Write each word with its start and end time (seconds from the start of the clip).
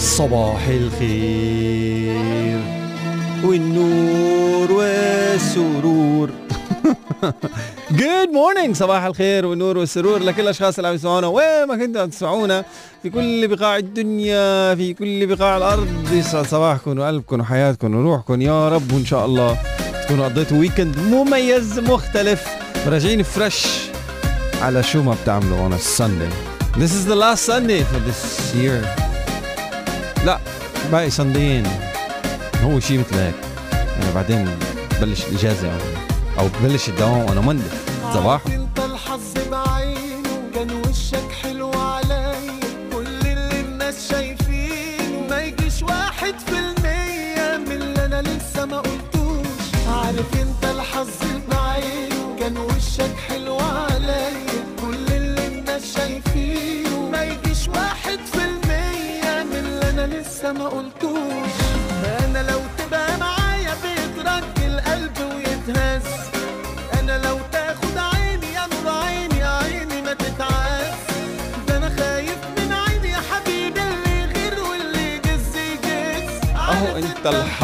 صباح 0.00 0.66
الخير. 0.68 2.60
والنور 3.44 4.72
والسرور. 4.72 6.30
good 7.90 8.28
morning 8.32 8.76
صباح 8.76 9.04
الخير 9.04 9.46
والنور 9.46 9.78
والسرور 9.78 10.18
لكل 10.18 10.42
الأشخاص 10.42 10.78
اللي 10.78 10.88
عم 10.88 10.94
يسمعونا 10.94 11.26
وين 11.26 11.64
ما 11.68 11.76
كنتوا 11.76 12.02
عم 12.02 12.08
تسمعونا. 12.08 12.64
في 13.02 13.10
كل 13.10 13.48
بقاع 13.48 13.76
الدنيا 13.76 14.74
في 14.74 14.94
كل 14.94 15.26
بقاع 15.26 15.56
الأرض. 15.56 15.88
يسعد 16.12 16.46
صباحكم 16.46 16.98
وقلبكم 16.98 17.40
وحياتكم 17.40 17.94
وروحكم. 17.94 18.42
يا 18.42 18.68
رب 18.68 18.92
وان 18.92 19.04
شاء 19.04 19.26
الله 19.26 19.58
تكونوا 20.04 20.24
قضيتوا 20.24 20.58
weekend 20.58 20.98
مميز 20.98 21.78
مختلف. 21.78 22.48
راجعين 22.86 23.22
fresh 23.22 23.66
على 24.62 24.82
شو 24.82 25.02
ما 25.02 25.16
بتعملوا 25.22 25.68
on 25.68 25.72
a 25.72 25.78
Sunday. 25.78 26.32
This 26.76 26.92
is 26.92 27.06
the 27.06 27.16
last 27.16 27.42
Sunday 27.44 27.82
for 27.82 27.98
this 28.08 28.54
year. 28.54 28.99
لا 30.24 30.38
باقي 30.92 31.10
سندين 31.10 31.66
هو 32.62 32.80
شيء 32.80 32.98
مثل 32.98 33.14
هيك. 33.14 33.34
يعني 33.72 34.14
بعدين 34.14 34.48
بلش 35.00 35.24
الإجازة 35.24 35.72
أو 36.38 36.48
ببلش 36.48 36.88
الدوام. 36.88 37.24
وأنا 37.24 37.40
مندي 37.40 37.62
صباح. 38.14 38.40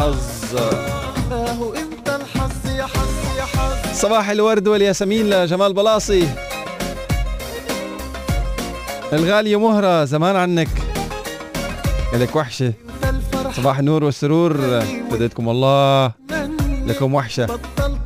الحظ. 0.07 0.55
اهو 1.31 1.73
إنت 1.73 2.09
الحظ 2.09 2.65
يا 2.75 2.85
حظ 2.85 3.37
يا 3.37 3.43
حظ. 3.43 3.93
صباح 3.93 4.29
الورد 4.29 4.67
والياسمين 4.67 5.29
لجمال 5.29 5.73
بلاصي. 5.73 6.27
الغالية 9.13 9.59
مهرة 9.59 10.05
زمان 10.05 10.35
عنك. 10.35 10.69
لك 12.13 12.35
وحشة. 12.35 12.73
صباح 13.55 13.79
النور 13.79 14.03
والسرور. 14.03 14.81
فديتكم 15.11 15.49
الله. 15.49 16.11
لكم 16.87 17.13
وحشة. 17.13 17.59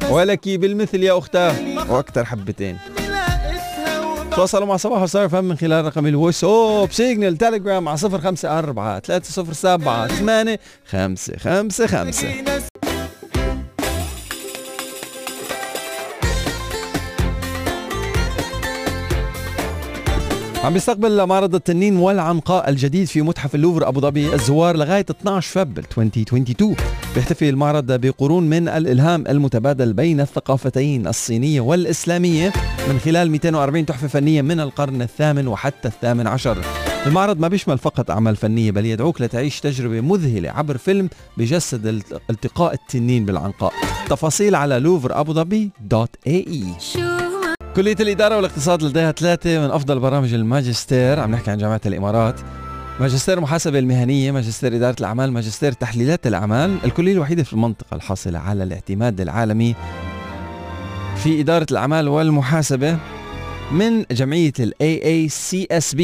ولك 0.09 0.49
بالمثل 0.49 1.03
يا 1.03 1.17
أختاه. 1.17 1.55
وأكثر 1.89 2.25
حبتين. 2.25 2.77
تواصلوا 4.35 4.67
مع 4.67 4.77
صباحو 4.77 5.01
ستار 5.01 5.29
أف 5.29 5.36
أم 5.36 5.43
من 5.43 5.57
خلال 5.57 5.85
رقم 5.85 6.07
الواتس 6.07 6.43
أب 6.43 6.91
سيجنال 6.91 7.37
تليجرام 7.37 7.87
على 7.87 7.97
054 8.03 8.99
307 9.01 10.07
8 10.07 10.59
5 10.85 11.37
5 11.37 11.87
5 11.87 12.70
عم 20.63 20.73
بيستقبل 20.73 21.25
معرض 21.25 21.55
التنين 21.55 21.97
والعنقاء 21.97 22.69
الجديد 22.69 23.07
في 23.07 23.21
متحف 23.21 23.55
اللوفر 23.55 23.87
أبو 23.87 23.99
ظبي 23.99 24.33
الزوار 24.33 24.77
لغاية 24.77 25.05
12 25.09 25.49
فب 25.51 25.77
2022 25.77 26.75
بيحتفي 27.15 27.49
المعرض 27.49 27.91
بقرون 27.91 28.43
من 28.49 28.67
الإلهام 28.67 29.23
المتبادل 29.29 29.93
بين 29.93 30.21
الثقافتين 30.21 31.07
الصينية 31.07 31.61
والإسلامية. 31.61 32.53
من 32.89 32.99
خلال 32.99 33.31
240 33.31 33.85
تحفة 33.85 34.07
فنية 34.07 34.41
من 34.41 34.59
القرن 34.59 35.01
الثامن 35.01 35.47
وحتى 35.47 35.87
الثامن 35.87 36.27
عشر. 36.27 36.57
المعرض 37.07 37.39
ما 37.39 37.47
بيشمل 37.47 37.77
فقط 37.77 38.11
أعمال 38.11 38.35
فنية 38.35 38.71
بل 38.71 38.85
يدعوك 38.85 39.21
لتعيش 39.21 39.59
تجربة 39.59 40.01
مذهلة 40.01 40.49
عبر 40.51 40.77
فيلم 40.77 41.09
بجسد 41.37 41.85
الت- 41.87 42.21
التقاء 42.29 42.73
التنين 42.73 43.25
بالعنقاء. 43.25 43.73
تفاصيل 44.09 44.55
على 44.55 44.79
لوفر 44.79 45.19
أبو 45.19 45.33
ظبي 45.33 45.69
دوت 45.89 46.09
اي 46.27 46.45
اي 46.47 46.63
كلية 47.75 47.95
الإدارة 47.99 48.35
والاقتصاد 48.35 48.83
لديها 48.83 49.11
ثلاثة 49.11 49.59
من 49.59 49.71
أفضل 49.71 49.99
برامج 49.99 50.33
الماجستير. 50.33 51.19
عم 51.19 51.31
نحكي 51.31 51.51
عن 51.51 51.57
جامعة 51.57 51.81
الإمارات 51.85 52.39
ماجستير 52.99 53.39
محاسبة 53.39 53.79
المهنية 53.79 54.31
ماجستير 54.31 54.75
إدارة 54.75 54.95
الأعمال 54.99 55.31
ماجستير 55.31 55.71
تحليلات 55.71 56.27
الأعمال. 56.27 56.77
الكلية 56.85 57.13
الوحيدة 57.13 57.43
في 57.43 57.53
المنطقة 57.53 57.95
الحاصلة 57.95 58.39
على 58.39 58.63
الاعتماد 58.63 59.21
العالمي 59.21 59.75
في 61.15 61.41
إدارة 61.41 61.65
الأعمال 61.71 62.07
والمحاسبة 62.07 62.97
من 63.71 64.05
جمعية 64.11 64.53
ال 64.59 64.73
AACSB 64.83 66.01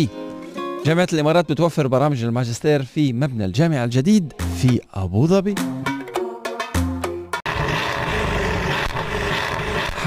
جامعة 0.85 1.07
الإمارات 1.13 1.51
بتوفر 1.51 1.87
برامج 1.87 2.23
الماجستير 2.23 2.83
في 2.83 3.13
مبنى 3.13 3.45
الجامعة 3.45 3.83
الجديد 3.83 4.33
في 4.61 4.79
أبو 4.93 5.27
ظبي. 5.27 5.55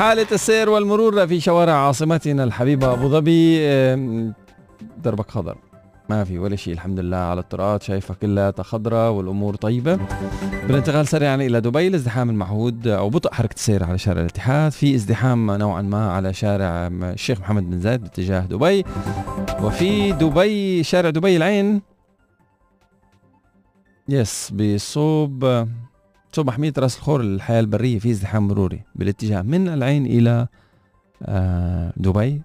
حالة 0.01 0.27
السير 0.33 0.71
والمرور 0.71 1.27
في 1.27 1.41
شوارع 1.41 1.73
عاصمتنا 1.73 2.45
الحبيبة 2.45 2.93
أبو 2.93 3.09
ظبي 3.09 3.59
دربك 5.05 5.31
خضر. 5.31 5.57
ما 6.11 6.25
في 6.25 6.39
ولا 6.39 6.57
شيء 6.57 6.75
الحمد 6.75 7.01
لله 7.01 7.17
على 7.17 7.41
الطرقات 7.41 7.83
شايفها 7.83 8.17
كلها 8.17 8.53
خضراء 8.61 9.13
والأمور 9.13 9.55
طيبة. 9.55 9.99
بالانتقال 10.67 11.09
سريعا 11.09 11.35
إلى 11.37 11.61
دبي 11.61 11.89
الازدحام 11.89 12.31
المعهود 12.31 12.89
أو 12.89 13.11
بطء 13.11 13.33
حركة 13.35 13.55
السير 13.55 13.85
على 13.85 13.99
شارع 13.99 14.21
الاتحاد. 14.21 14.73
في 14.73 14.95
ازدحام 14.95 15.51
نوعا 15.51 15.83
ما 15.83 16.13
على 16.13 16.33
شارع 16.33 16.87
الشيخ 16.87 17.41
محمد 17.41 17.71
بن 17.71 17.81
زايد 17.81 18.03
باتجاه 18.03 18.41
دبي. 18.41 18.85
وفي 19.63 20.13
دبي 20.13 20.83
شارع 20.83 21.11
دبي 21.11 21.37
العين. 21.37 21.83
yes 24.09 24.51
بصوب 24.51 25.67
صوب 26.33 26.47
محمية 26.47 26.73
رأس 26.79 26.97
الخور 26.97 27.21
الحياة 27.21 27.61
البرية 27.61 27.99
في 27.99 28.11
ازدحام 28.11 28.49
مروري 28.49 28.81
بالاتجاه 28.95 29.43
من 29.43 29.69
العين 29.69 30.07
إلى 30.07 30.47
آه، 31.23 31.93
دبي. 31.97 32.43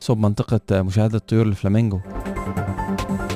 صوب 0.00 0.18
منطقة 0.18 0.60
آه، 0.72 0.82
مشاهدة 0.82 1.18
طيور 1.18 1.46
الفلامينغو. 1.46 2.00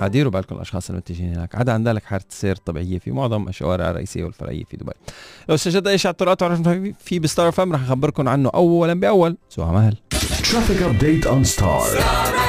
ديروا 0.03 0.33
بالكم 0.33 0.57
الأشخاص 0.57 0.91
المتجهين 0.91 1.35
هناك. 1.35 1.55
عدا 1.55 1.73
عن 1.73 1.89
ذلك 1.89 2.05
حاله 2.05 2.25
السير 2.31 2.57
الطبيعية 2.57 2.99
في 2.99 3.11
معظم 3.11 3.49
الشوارع 3.49 3.91
الرئيسية 3.91 4.25
والفرعية 4.25 4.65
في 4.65 4.77
دبي. 4.77 4.93
لو 5.49 5.55
استجد 5.55 5.89
أي 5.89 5.99
شيء 5.99 6.09
على 6.09 6.13
الطرقات 6.13 6.43
في 6.99 7.19
بستار 7.19 7.53
أف 7.53 7.63
أم 7.63 7.73
رح 7.73 7.83
أخبركم 7.83 8.29
عنه 8.29 8.51
اولا 8.55 8.95
بأول. 8.95 9.37
سوى 9.49 9.67
مهل. 9.67 9.97
Traffic 10.43 10.81
update 10.81 11.27
on 11.27 11.45
Star. 11.45 12.48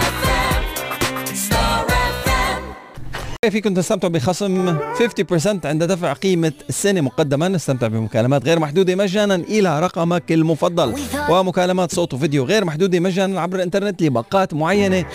فيكم 3.48 3.74
تستمتعوا 3.74 4.14
بخصم 4.14 4.78
50% 4.78 5.66
عند 5.66 5.84
دفع 5.84 6.14
قيمة 6.14 6.54
السنة 6.70 7.02
مقدما؟ 7.02 7.56
استمتع 7.56 7.88
بمكالمات 7.88 8.46
غير 8.46 8.60
محدودة 8.60 8.96
مجانا 8.96 9.36
إلى 9.36 9.80
رقمك 9.80 10.32
المفضل. 10.32 10.96
ومكالمات 11.30 11.94
صوت 11.94 12.14
وفيديو 12.14 12.46
غير 12.46 12.66
محدودة 12.66 13.00
مجانا 13.00 13.42
عبر 13.42 13.56
الإنترنت 13.56 14.02
لباقات 14.02 14.54
معينة. 14.54 15.06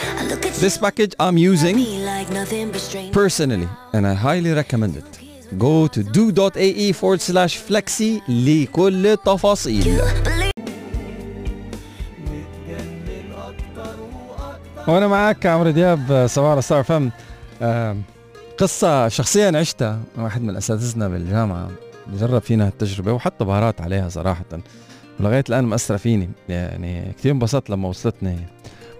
This 0.60 0.78
package 0.78 1.12
I'm 1.20 1.36
using 1.36 1.76
personally 3.12 3.68
and 3.92 4.06
I 4.06 4.14
highly 4.14 4.52
recommend 4.62 4.96
it. 4.96 5.10
Go 5.58 5.86
to 5.86 6.02
do.ae 6.02 6.92
forward 6.92 7.20
slash 7.20 7.58
flexi 7.68 8.30
لكل 8.30 9.06
التفاصيل 9.06 10.00
وأنا 14.88 15.08
معك 15.08 15.46
عمرو 15.46 15.70
دياب 15.70 16.26
صباح 16.30 16.50
على 16.50 16.62
ستار 16.62 16.82
فم. 16.84 17.10
قصة 18.58 19.08
شخصيا 19.08 19.58
عشتها 19.58 20.00
واحد 20.16 20.42
من 20.42 20.56
أساتذتنا 20.56 21.08
بالجامعة 21.08 21.70
جرب 22.12 22.42
فينا 22.42 22.66
هالتجربة 22.66 23.12
وحط 23.12 23.42
بهارات 23.42 23.80
عليها 23.80 24.08
صراحة. 24.08 24.44
ولغاية 25.20 25.44
الآن 25.48 25.64
مأثرة 25.64 25.96
فيني 25.96 26.30
يعني 26.48 27.12
كثير 27.18 27.32
انبسطت 27.32 27.70
لما 27.70 27.88
وصلتني 27.88 28.36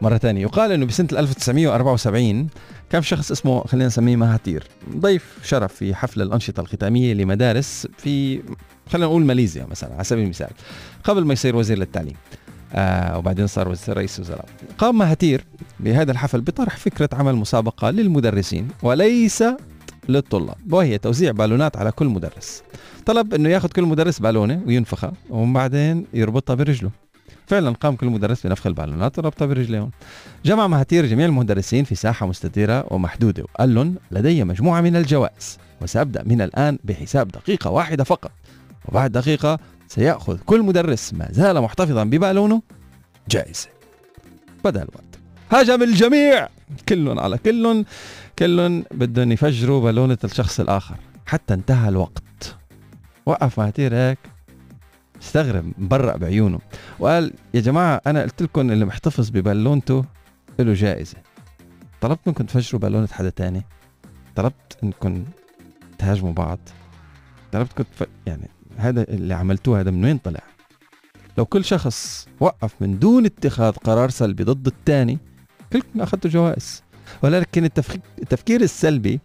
مرة 0.02 0.18
ثانية 0.18 0.42
يقال 0.42 0.72
إنه 0.72 0.86
بسنة 0.86 1.08
1974 1.12 2.48
كان 2.90 3.00
في 3.00 3.08
شخص 3.08 3.30
اسمه 3.30 3.64
خلينا 3.64 3.86
نسميه 3.86 4.16
مهاتير. 4.16 4.66
ضيف 4.96 5.38
شرف 5.42 5.74
في 5.74 5.94
حفل 5.94 6.22
الأنشطة 6.22 6.60
الختامية 6.60 7.14
لمدارس 7.14 7.88
في 7.98 8.42
خلينا 8.88 9.06
نقول 9.06 9.24
ماليزيا 9.24 9.66
مثلا 9.70 9.94
على 9.94 10.04
سبيل 10.04 10.24
المثال 10.24 10.50
قبل 11.04 11.24
ما 11.24 11.32
يصير 11.32 11.56
وزير 11.56 11.78
للتعليم. 11.78 12.16
آه 12.72 13.18
وبعدين 13.18 13.46
صار 13.46 13.68
وزير 13.68 13.96
رئيس 13.96 14.20
وزراء. 14.20 14.46
قام 14.78 14.98
مهاتير 14.98 15.44
بهذا 15.80 16.12
الحفل 16.12 16.40
بطرح 16.40 16.76
فكرة 16.76 17.08
عمل 17.12 17.34
مسابقة 17.34 17.90
للمدرسين 17.90 18.68
وليس 18.82 19.44
للطلاب 20.08 20.72
وهي 20.72 20.98
توزيع 20.98 21.32
بالونات 21.32 21.76
على 21.76 21.92
كل 21.92 22.06
مدرس. 22.06 22.62
طلب 23.06 23.34
إنه 23.34 23.48
ياخذ 23.48 23.68
كل 23.68 23.82
مدرس 23.82 24.18
بالونة 24.18 24.62
وينفخها 24.66 25.12
وبعدين 25.30 26.06
يربطها 26.14 26.54
برجله. 26.54 26.90
فعلا 27.46 27.70
قام 27.70 27.96
كل 27.96 28.06
مدرس 28.06 28.46
بنفخ 28.46 28.66
البالونات 28.66 29.18
وربطها 29.18 29.46
برجليهم 29.46 29.90
جمع 30.44 30.66
مهاتير 30.66 31.06
جميع 31.06 31.26
المدرسين 31.26 31.84
في 31.84 31.94
ساحة 31.94 32.26
مستديرة 32.26 32.86
ومحدودة 32.90 33.42
وقال 33.42 33.74
لهم 33.74 33.94
لدي 34.10 34.44
مجموعة 34.44 34.80
من 34.80 34.96
الجوائز 34.96 35.58
وسأبدأ 35.82 36.22
من 36.22 36.42
الآن 36.42 36.78
بحساب 36.84 37.28
دقيقة 37.28 37.70
واحدة 37.70 38.04
فقط. 38.04 38.30
وبعد 38.88 39.12
دقيقة 39.12 39.58
سيأخذ 39.88 40.38
كل 40.46 40.62
مدرس 40.62 41.14
ما 41.14 41.28
زال 41.30 41.60
محتفظا 41.60 42.04
ببالونه 42.04 42.62
جائزة. 43.28 43.68
بدأ 44.64 44.82
الوقت. 44.82 45.13
هاجم 45.50 45.82
الجميع. 45.82 46.48
كلهم 46.88 47.18
على 47.18 47.38
كلهم 47.38 47.84
كلهم 48.38 48.84
بدهم 48.90 49.32
يفجروا 49.32 49.80
بالونة 49.80 50.18
الشخص 50.24 50.60
الآخر. 50.60 50.96
حتى 51.26 51.54
انتهى 51.54 51.88
الوقت. 51.88 52.56
وقف 53.26 53.60
مهاتير 53.60 53.94
هيك 53.94 54.18
استغرب 55.22 55.72
مبرق 55.78 56.16
بعيونه. 56.16 56.58
وقال 56.98 57.32
يا 57.54 57.60
جماعة 57.60 58.00
أنا 58.06 58.22
قلت 58.22 58.42
لكم 58.42 58.70
اللي 58.70 58.84
محتفظ 58.84 59.30
ببالونته 59.30 60.04
له 60.58 60.74
جائزة. 60.74 61.16
طلبت 62.00 62.20
منكم 62.26 62.44
تفجروا 62.44 62.80
بالونة 62.80 63.06
حدا 63.06 63.30
تاني؟ 63.30 63.62
طلبت 64.36 64.78
إنكم 64.82 65.24
تهاجموا 65.98 66.32
بعض؟ 66.32 66.58
طلبتكم 67.52 67.82
تف... 67.82 68.08
يعني 68.26 68.48
هذا 68.76 69.02
اللي 69.02 69.34
عملتوه 69.34 69.80
هذا 69.80 69.90
من 69.90 70.04
وين 70.04 70.18
طلع؟ 70.18 70.42
لو 71.38 71.44
كل 71.44 71.64
شخص 71.64 72.28
وقف 72.40 72.74
من 72.80 72.98
دون 72.98 73.24
اتخاذ 73.24 73.72
قرار 73.72 74.10
سلبي 74.10 74.44
ضد 74.44 74.66
الثاني 74.66 75.18
كلكم 75.74 76.00
أخذتوا 76.00 76.30
جوائز. 76.30 76.82
ولكن 77.22 77.64
التفكير 77.64 78.60
السلبي 78.60 79.20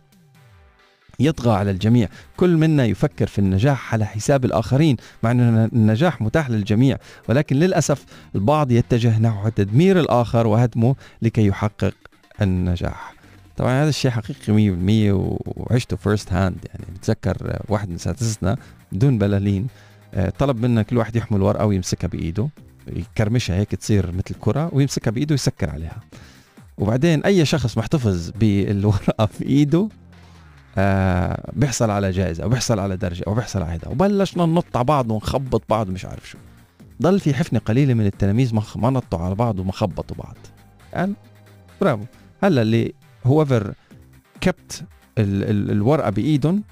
يطغى 1.19 1.51
على 1.51 1.71
الجميع. 1.71 2.09
كل 2.37 2.57
منا 2.57 2.85
يفكر 2.85 3.27
في 3.27 3.39
النجاح 3.39 3.93
على 3.93 4.05
حساب 4.05 4.45
الآخرين 4.45 4.97
مع 5.23 5.31
أن 5.31 5.69
النجاح 5.73 6.21
متاح 6.21 6.49
للجميع. 6.49 6.97
ولكن 7.29 7.55
للأسف 7.55 8.05
البعض 8.35 8.71
يتجه 8.71 9.19
نحو 9.19 9.49
تدمير 9.49 9.99
الآخر 9.99 10.47
وهدمه 10.47 10.95
لكي 11.21 11.45
يحقق 11.45 11.93
النجاح. 12.41 13.13
طبعا 13.57 13.81
هذا 13.83 13.89
الشيء 13.89 14.11
حقيقي 14.11 14.53
100% 14.53 15.11
وعشته 15.45 15.97
first 15.97 16.33
hand 16.33 16.57
يعني 16.65 16.85
بتذكر 16.95 17.59
واحد 17.69 17.89
من 17.89 17.95
اساتذتنا 17.95 18.57
بدل 18.91 19.17
بلالين 19.17 19.67
آه، 20.13 20.29
طلب 20.39 20.65
منا 20.65 20.81
كل 20.83 20.97
واحد 20.97 21.15
يحمل 21.15 21.41
ورقة 21.41 21.65
ويمسكها 21.65 22.07
بإيده 22.07 22.49
يكرمشها 22.87 23.55
هيك 23.55 23.75
تصير 23.75 24.11
مثل 24.11 24.35
كرة 24.39 24.69
ويمسكها 24.73 25.11
بإيده 25.11 25.33
ويسكر 25.33 25.69
عليها. 25.69 25.97
وبعدين 26.79 27.23
أي 27.23 27.45
شخص 27.45 27.77
محتفظ 27.77 28.29
بالورقة 28.29 29.25
في 29.25 29.45
إيده 29.45 29.89
آه 30.77 31.51
بيحصل 31.53 31.89
على 31.89 32.11
جائزة 32.11 32.43
أو 32.43 32.49
بيحصل 32.49 32.79
على 32.79 32.97
درجة 32.97 33.23
أو 33.27 33.33
بيحصل 33.33 33.61
على 33.61 33.73
هذا 33.73 33.87
وبلشنا 33.87 34.45
ننط 34.45 34.77
على 34.77 34.85
بعض 34.85 35.11
ونخبط 35.11 35.63
بعض 35.69 35.89
ومش 35.89 36.05
عارف 36.05 36.29
شو. 36.29 36.37
ضل 37.01 37.19
في 37.19 37.33
حفنة 37.33 37.59
قليلة 37.59 37.93
من 37.93 38.05
التلاميذ 38.05 38.55
ما 38.75 38.89
نطوا 38.89 39.19
على 39.19 39.35
بعض 39.35 39.59
وما 39.59 39.71
خبطوا 39.71 40.17
بعض. 40.17 40.37
يعني 40.93 41.13
برافو. 41.81 42.03
هلأ 42.43 42.61
اللي 42.61 42.93
هوفر 43.25 43.73
كبت 44.41 44.83
الورقة 45.17 46.09
بإيدهم 46.09 46.63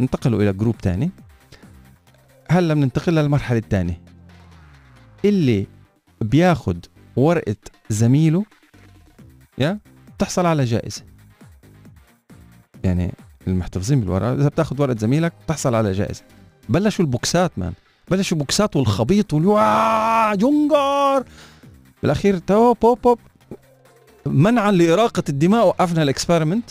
انتقلوا 0.00 0.42
إلى 0.42 0.52
جروب 0.52 0.78
تاني. 0.78 1.10
هلأ 2.50 2.74
بننتقل 2.74 3.14
للمرحلة 3.14 3.58
الثانية 3.58 4.00
اللي 5.24 5.66
بياخد 6.20 6.86
ورقة 7.16 7.56
زميله 7.90 8.44
يا؟ 9.58 9.78
تحصل 10.18 10.46
على 10.46 10.64
جائزة. 10.64 11.02
يعني 12.84 13.14
المحتفظين 13.46 14.00
بالورقة 14.00 14.34
إذا 14.34 14.48
بتاخذ 14.48 14.82
ورقة 14.82 14.98
زميلك 14.98 15.32
تحصل 15.46 15.74
على 15.74 15.92
جائزة. 15.92 16.22
بلشوا 16.68 17.04
البوكسات 17.04 17.52
man. 17.56 17.72
بلشوا 18.10 18.38
بوكسات 18.38 18.76
والخبيط 18.76 19.32
والوا 19.34 20.34
جنجر! 20.34 21.24
بالأخير 22.02 22.38
تو 22.38 22.74
بوب 22.74 22.98
بوب. 23.02 23.18
منعا 24.26 24.70
لإراقة 24.70 25.22
الدماء 25.28 25.66
وقفنا 25.66 26.02
ال 26.02 26.08
experiment 26.08 26.70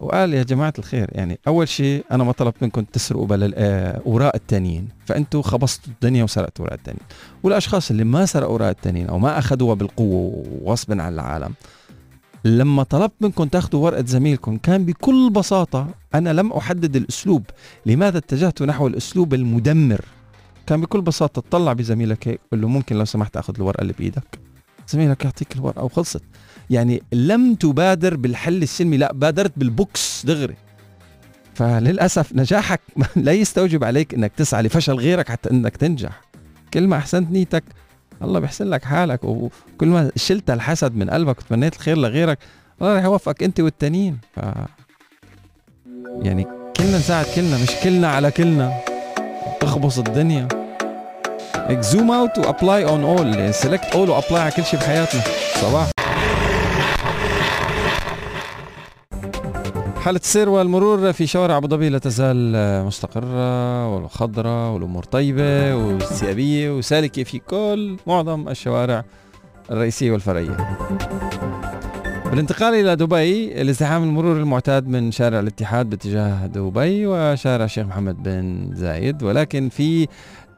وقال 0.00 0.34
يا 0.34 0.42
جماعة 0.42 0.72
الخير 0.78 1.10
يعني 1.12 1.38
أول 1.46 1.68
شيء 1.68 2.04
أنا 2.12 2.24
ما 2.24 2.32
طلبت 2.32 2.62
منكم 2.62 2.82
تسرقوا 2.82 3.26
بل 3.26 3.54
آه، 3.56 4.02
أوراق 4.06 4.32
التانيين. 4.34 4.88
فأنتوا 5.06 5.42
خبصتوا 5.42 5.92
الدنيا 5.92 6.24
وسرقتوا 6.24 6.64
أوراق 6.64 6.78
التانيين. 6.78 7.04
والأشخاص 7.42 7.90
اللي 7.90 8.04
ما 8.04 8.26
سرقوا 8.26 8.52
أوراق 8.52 8.68
التانيين 8.68 9.08
أو 9.08 9.18
ما 9.18 9.38
أخذوها 9.38 9.74
بالقوة 9.74 10.44
وغصبا 10.62 11.02
عن 11.02 11.14
العالم 11.14 11.54
لما 12.44 12.82
طلبت 12.82 13.12
منكم 13.20 13.44
تاخذوا 13.44 13.84
ورقة 13.84 14.04
زميلكم 14.06 14.56
كان 14.56 14.84
بكل 14.84 15.30
بساطة 15.30 15.88
أنا 16.14 16.32
لم 16.32 16.52
أحدد 16.52 16.96
الأسلوب. 16.96 17.44
لماذا 17.86 18.18
اتجهت 18.18 18.62
نحو 18.62 18.86
الأسلوب 18.86 19.34
المدمر؟ 19.34 20.04
كان 20.66 20.80
بكل 20.80 21.00
بساطة 21.00 21.42
تطلع 21.42 21.72
بزميلك 21.72 22.28
هيك 22.28 22.40
قل 22.52 22.60
له 22.60 22.68
ممكن 22.68 22.96
لو 22.96 23.04
سمحت 23.04 23.36
آخذ 23.36 23.54
الورقة 23.56 23.82
اللي 23.82 23.92
بإيدك. 23.98 24.38
زميلك 24.88 25.24
يعطيك 25.24 25.56
الورقة 25.56 25.84
وخلصت. 25.84 26.22
يعني 26.70 27.02
لم 27.12 27.54
تبادر 27.54 28.16
بالحل 28.16 28.62
السلمي 28.62 28.96
لا 28.96 29.12
بادرت 29.12 29.52
بالبوكس 29.56 30.26
دغري. 30.26 30.56
فللأسف 31.54 32.32
نجاحك 32.32 32.80
لا 33.16 33.32
يستوجب 33.32 33.84
عليك 33.84 34.14
إنك 34.14 34.32
تسعى 34.36 34.62
لفشل 34.62 34.94
غيرك 34.94 35.28
حتى 35.28 35.50
إنك 35.50 35.76
تنجح. 35.76 36.20
كل 36.74 36.86
ما 36.86 36.96
أحسنت 36.96 37.30
نيتك. 37.30 37.64
الله 38.22 38.40
بيحسن 38.40 38.70
لك 38.70 38.84
حالك 38.84 39.24
وكل 39.24 39.88
ما 39.88 40.10
شلت 40.16 40.50
الحسد 40.50 40.96
من 40.96 41.10
قلبك 41.10 41.38
وتمنيت 41.38 41.74
الخير 41.74 41.98
لغيرك 41.98 42.38
الله 42.82 42.98
رح 42.98 43.04
يوفقك 43.04 43.42
أنت 43.42 43.60
والتانيين. 43.60 44.18
ف 44.36 44.40
يعني 46.22 46.46
كلنا 46.76 46.98
نساعد 46.98 47.26
كلنا 47.34 47.58
مش 47.62 47.70
كلنا 47.84 48.08
على 48.08 48.30
كلنا. 48.30 48.78
تخبص 49.60 49.98
الدنيا. 49.98 50.48
zoom 51.70 52.10
out 52.10 52.38
و 52.38 52.46
apply 52.46 52.84
on 52.84 53.04
all 53.04 53.54
select 53.54 53.84
all 53.84 54.10
و 54.10 54.15
apply 54.15 54.42
على 54.42 54.50
كل 54.50 54.64
شيء 54.64 54.80
بحياتنا 54.80 55.22
صباح. 55.60 55.90
حالة 60.00 60.18
السير 60.18 60.48
والمرور 60.48 61.12
في 61.12 61.26
شوارع 61.26 61.56
أبو 61.56 61.68
ظبي 61.68 61.88
لا 61.88 61.98
تزال 61.98 62.52
مستقرة 62.86 63.96
وخضراء 63.96 64.72
والأمور 64.72 65.02
طيبة 65.02 65.76
وانسيابية 65.76 66.70
وسالكة 66.70 67.22
في 67.24 67.38
كل 67.38 67.96
معظم 68.06 68.48
الشوارع 68.48 69.04
الرئيسية 69.70 70.12
والفرعية. 70.12 70.56
بالانتقال 72.30 72.74
إلى 72.74 72.96
دبي 72.96 73.60
الازدحام 73.62 74.02
المرور 74.02 74.36
المعتاد 74.36 74.88
من 74.88 75.12
شارع 75.12 75.40
الاتحاد 75.40 75.90
باتجاه 75.90 76.46
دبي 76.46 77.06
وشارع 77.06 77.64
الشيخ 77.64 77.86
محمد 77.86 78.22
بن 78.22 78.70
زايد. 78.74 79.22
ولكن 79.22 79.68
في 79.68 80.08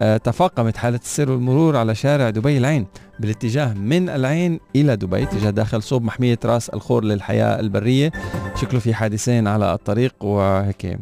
آه، 0.02 0.16
تفاقمت 0.16 0.76
حالة 0.76 1.00
السير 1.04 1.30
والمرور 1.30 1.76
على 1.76 1.94
شارع 1.94 2.30
دبي 2.30 2.58
العين 2.58 2.86
بالاتجاه 3.20 3.74
من 3.74 4.08
العين 4.08 4.60
إلى 4.76 4.96
دبي 4.96 5.22
اتجاه 5.22 5.50
داخل 5.50 5.82
صوب 5.82 6.02
محمية 6.02 6.38
راس 6.44 6.68
الخور 6.68 7.04
للحياة 7.04 7.60
البرية. 7.60 8.12
شكله 8.60 8.80
في 8.80 8.94
حادثين 8.94 9.46
على 9.46 9.74
الطريق 9.74 10.24
وهيك 10.24 10.98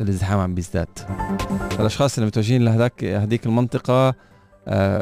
الازدحام 0.00 0.38
عم 0.38 0.54
بيزداد. 0.54 0.88
الأشخاص 1.80 2.14
اللي 2.18 2.26
متوجهين 2.26 2.64
لهذاك 2.64 3.04
هذيك 3.04 3.46
المنطقة 3.46 4.14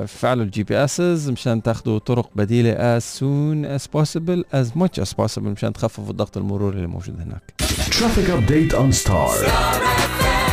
فعلوا 0.06 0.44
ال 0.44 0.62
GPSs 0.62 1.30
مشان 1.30 1.62
تاخذوا 1.62 1.98
طرق 1.98 2.30
بديلة 2.34 2.98
as 2.98 3.02
soon 3.02 3.78
as 3.80 3.82
possible 3.86 4.42
as 4.54 4.78
much 4.78 5.02
as 5.04 5.08
possible 5.22 5.38
مشان 5.38 5.72
تخففوا 5.72 6.10
الضغط 6.10 6.36
المروري 6.36 6.76
اللي 6.76 6.86
موجود 6.86 7.20
هناك. 7.20 7.54
Traffic 7.90 8.28
update 8.28 8.74
on 8.76 8.92
Star. 9.04 10.44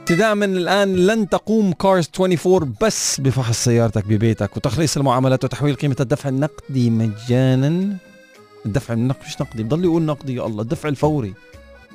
ابتداء 0.00 0.34
من 0.34 0.56
الآن 0.56 0.96
لن 0.96 1.28
تقوم 1.28 1.72
Cars 1.72 2.08
24 2.20 2.74
بس 2.82 3.20
بفحص 3.20 3.64
سيارتك 3.64 4.06
ببيتك 4.06 4.56
وتخليص 4.56 4.96
المعاملات 4.96 5.44
وتحويل 5.44 5.74
قيمة 5.74 5.96
الدفع 6.00 6.28
النقدي 6.28 6.90
مجانا 6.90 7.96
الدفع 8.66 8.94
النقدي 8.94 9.26
مش 9.26 9.40
نقدي 9.40 9.62
بضل 9.62 9.84
يقول 9.84 10.02
نقدي 10.02 10.34
يا 10.34 10.46
الله 10.46 10.62
الدفع 10.62 10.88
الفوري 10.88 11.34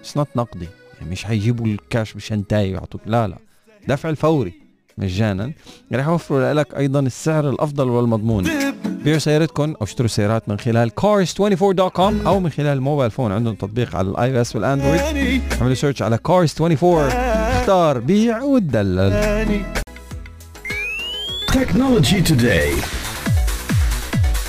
مش 0.03 0.17
نقدي 0.17 0.67
يعني 1.00 1.12
مش 1.12 1.24
حيجيبوا 1.25 1.65
الكاش 1.65 2.13
بشنتة 2.13 2.71
ويعطوك 2.72 3.01
لا 3.06 3.27
لا. 3.27 3.38
دفع 3.88 4.10
الفوري 4.10 4.53
مجانا. 4.98 5.51
رح 5.94 6.08
يوفروا 6.08 6.53
لك 6.53 6.77
أيضا 6.77 7.00
السعر 7.00 7.50
الأفضل 7.50 7.89
والمضمون. 7.89 8.50
بيعوا 9.03 9.20
سيارتكم 9.20 9.63
أو 9.63 9.84
اشتروا 9.84 10.08
سيارات 10.08 10.50
من 10.50 10.60
خلال 10.60 10.91
cars24.com 11.01 12.00
أو 12.00 12.39
من 12.39 12.50
خلال 12.50 12.77
ال 12.77 12.82
mobile 12.82 13.12
phone. 13.12 13.31
عندهم 13.32 13.56
تطبيق 13.56 13.96
على 13.96 14.10
ال 14.09 14.36
iOS 14.36 14.55
والأندرويد. 14.56 15.41
اعملوا 15.53 15.75
search 15.75 16.01
على 16.01 16.20
cars24 16.27 16.84
اختار 16.84 18.00
بيع 18.00 18.41
وتدلل. 18.41 19.63
Technology 21.51 22.29
Today. 22.29 22.86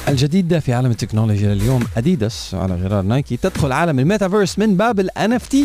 الجديد 0.08 0.58
في 0.58 0.72
عالم 0.72 0.90
التكنولوجيا 0.90 1.52
اليوم 1.52 1.84
اديداس 1.96 2.54
على 2.54 2.74
غرار 2.74 3.02
نايكي. 3.02 3.36
تدخل 3.36 3.72
عالم 3.72 3.98
الميتافيرس 3.98 4.58
من 4.58 4.76
باب 4.76 5.00
ال 5.00 5.32
NFT 5.32 5.64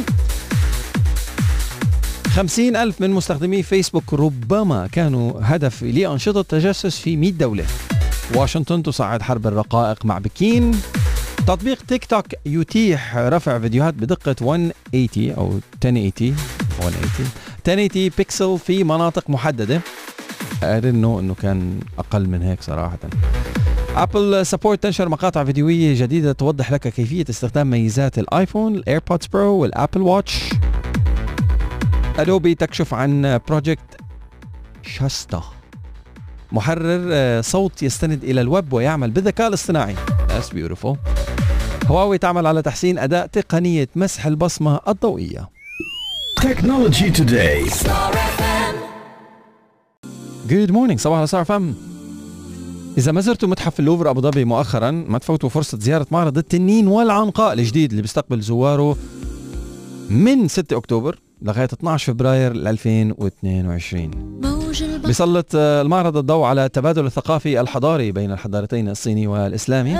خمسين 2.35 2.75
ألف 2.75 3.01
من 3.01 3.11
مستخدمي 3.11 3.63
فيسبوك 3.63 4.13
ربما 4.13 4.87
كانوا 4.87 5.33
هدف 5.41 5.83
لأنشطة 5.83 6.41
تجسس 6.41 6.99
في 6.99 7.17
100 7.17 7.31
دولة. 7.31 7.65
واشنطن 8.35 8.83
تصعد 8.83 9.21
حرب 9.21 9.47
الرقائق 9.47 10.05
مع 10.05 10.17
بكين. 10.17 10.71
تطبيق 11.47 11.81
تيك 11.87 12.05
توك 12.05 12.25
يتيح 12.45 13.17
رفع 13.17 13.59
فيديوهات 13.59 13.93
بدقة 13.93 14.35
180 14.41 15.31
أو 15.37 15.59
1080 15.85 16.35
180 16.79 17.29
1080 17.67 18.11
بيكسل 18.17 18.59
في 18.59 18.83
مناطق 18.83 19.29
محددة. 19.29 19.81
know 20.61 21.19
إنه 21.19 21.35
كان 21.41 21.79
أقل 21.99 22.29
من 22.29 22.41
هيك 22.41 22.61
صراحة. 22.61 22.99
Apple 23.95 24.45
Support 24.45 24.83
تنشر 24.83 25.09
مقاطع 25.09 25.43
فيديوية 25.43 26.01
جديدة 26.01 26.31
توضح 26.31 26.71
لك 26.71 26.87
كيفية 26.87 27.25
استخدام 27.29 27.69
ميزات 27.69 28.19
الآيفون 28.19 28.75
ال 28.75 28.82
AirPods 28.82 29.27
Pro 29.27 29.53
وال 29.53 29.67
Apple 29.67 30.01
Watch 30.01 30.43
Adobe 32.19 32.55
تكشف 32.55 32.93
عن 32.93 33.39
Project 33.47 33.97
Shasta 34.83 35.43
محرر 36.51 37.09
آه، 37.11 37.41
صوت 37.41 37.83
يستند 37.83 38.23
إلى 38.23 38.41
الويب 38.41 38.73
ويعمل 38.73 39.11
بالذكاء 39.11 39.47
الاصطناعي. 39.47 39.95
That's 40.27 40.55
beautiful. 40.55 40.97
هواوي 41.85 42.17
تعمل 42.17 42.47
على 42.47 42.61
تحسين 42.61 42.97
أداء 42.99 43.27
تقنية 43.27 43.89
مسح 43.95 44.25
البصمة 44.25 44.79
الضوئية. 44.87 45.49
Technology 46.41 47.17
Today. 47.17 47.89
Good 50.49 50.71
morning 50.71 50.99
صباح 50.99 51.19
الخير 51.19 51.43
فم 51.43 51.73
إذا 52.97 53.11
ما 53.11 53.21
زرتوا 53.21 53.49
متحف 53.49 53.79
اللوفر 53.79 54.09
أبو 54.09 54.21
ظبي 54.21 54.45
مؤخرا 54.45 54.91
ما 54.91 55.17
تفوتوا 55.17 55.49
فرصة 55.49 55.79
زيارة 55.79 56.07
معرض 56.11 56.37
التنين 56.37 56.87
والعنقاء 56.87 57.53
الجديد 57.53 57.89
اللي 57.89 58.01
بيستقبل 58.01 58.41
زواره 58.41 58.97
من 60.09 60.47
6 60.47 60.77
أكتوبر. 60.77 61.24
لغاية 61.41 61.65
12 61.73 62.13
فبراير 62.13 62.51
2022 62.51 64.11
موج 64.43 64.83
البحر. 64.83 65.07
بيسلط 65.07 65.47
آه، 65.55 65.81
المعرض 65.81 66.17
الضوء 66.17 66.45
على 66.45 66.65
التبادل 66.65 67.05
الثقافي 67.05 67.61
الحضاري 67.61 68.11
بين 68.11 68.31
الحضارتين 68.31 68.89
الصينية 68.89 69.27
والإسلامي. 69.27 69.95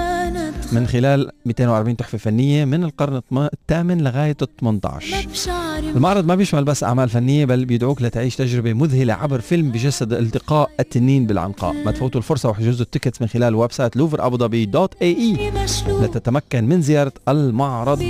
من 0.71 0.87
خلال 0.87 1.31
240 1.45 1.97
تحفة 1.97 2.17
فنية 2.17 2.65
من 2.65 2.83
القرن 2.83 3.21
الثامن 3.33 4.01
لغاية 4.01 4.37
ال 4.41 4.55
18 4.55 5.27
عشر 5.31 5.89
المعرض 5.89 6.25
ما 6.25 6.35
بيشمل 6.35 6.63
بس 6.63 6.83
أعمال 6.83 7.09
فنية 7.09 7.45
بل 7.45 7.65
بيدعوك 7.65 8.01
لتعيش 8.01 8.35
تجربة 8.35 8.73
مذهلة 8.73 9.13
عبر 9.13 9.41
فيلم 9.41 9.71
بجسد 9.71 10.13
التقاء 10.13 10.69
التنين 10.79 11.27
بالعنقاء. 11.27 11.73
ما 11.73 11.91
تفوتوا 11.91 12.21
الفرصة 12.21 12.49
وحجزوا 12.49 12.85
ال 12.85 12.90
ticket 12.90 13.21
من 13.21 13.27
خلال 13.27 13.55
website 13.55 13.97
لوفر 13.97 14.25
أبو 14.25 14.37
ظبي 14.37 14.65
dot 14.65 14.93
ae 15.01 15.51
مشلول 15.51 16.03
لتتمكن 16.03 16.63
من 16.63 16.81
زيارة 16.81 17.13
المعرض. 17.29 18.01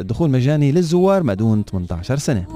الدخول 0.00 0.30
مجاني 0.30 0.72
للزوار 0.72 1.22
ما 1.22 1.34
دون 1.34 1.64
18 1.64 2.18
سنة. 2.18 2.46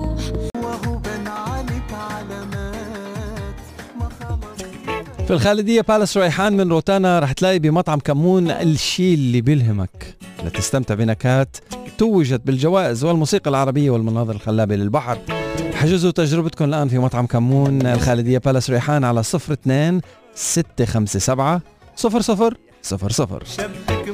في 5.33 5.37
الخالدية 5.37 5.81
بالاس 5.81 6.17
ريحان 6.17 6.57
من 6.57 6.73
روتانا 6.73 7.19
رح 7.19 7.33
تلاقي 7.33 7.59
بمطعم 7.59 7.99
كمون 7.99 8.51
الشيء 8.51 9.15
اللي 9.15 9.41
بيلهمك. 9.41 10.17
لتستمتع 10.45 10.95
بنكهات 10.95 11.57
توجت 11.99 12.41
بالجوائز 12.45 13.05
والموسيقى 13.05 13.51
العربية 13.51 13.91
والمناظر 13.91 14.35
الخلابة 14.35 14.77
للبحر. 14.77 15.19
حجزوا 15.75 16.11
تجربتكم 16.11 16.65
الآن 16.65 16.89
في 16.89 16.99
مطعم 16.99 17.27
كمون 17.27 17.87
الخالدية 17.87 18.39
بالاس 18.39 18.71
ريحان 18.71 19.05
على 19.05 19.23
02 19.23 20.01
657 20.35 21.61
00 21.97 22.55
00 22.83 23.41
شبك 23.45 24.09